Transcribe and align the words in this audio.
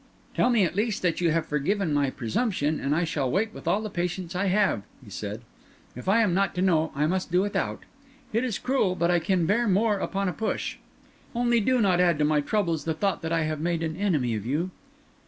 "Tell 0.33 0.49
me, 0.49 0.63
at 0.63 0.75
least, 0.75 1.03
that 1.03 1.21
you 1.21 1.29
have 1.29 1.45
forgiven 1.45 1.93
my 1.93 2.09
presumption, 2.09 2.79
and 2.79 2.95
I 2.95 3.03
shall 3.03 3.29
wait 3.29 3.53
with 3.53 3.67
all 3.67 3.83
the 3.83 3.89
patience 3.91 4.35
I 4.35 4.47
have," 4.47 4.81
he 5.05 5.11
said. 5.11 5.41
"If 5.95 6.09
I 6.09 6.21
am 6.23 6.33
not 6.33 6.55
to 6.55 6.61
know, 6.63 6.91
I 6.95 7.05
must 7.05 7.31
do 7.31 7.39
without. 7.41 7.83
It 8.33 8.43
is 8.43 8.57
cruel, 8.57 8.95
but 8.95 9.11
I 9.11 9.19
can 9.19 9.45
bear 9.45 9.67
more 9.67 9.99
upon 9.99 10.27
a 10.27 10.33
push. 10.33 10.77
Only 11.35 11.59
do 11.59 11.79
not 11.79 12.01
add 12.01 12.17
to 12.17 12.25
my 12.25 12.41
troubles 12.41 12.85
the 12.85 12.95
thought 12.95 13.21
that 13.21 13.31
I 13.31 13.43
have 13.43 13.61
made 13.61 13.83
an 13.83 13.95
enemy 13.95 14.33
of 14.33 14.43
you." 14.43 14.71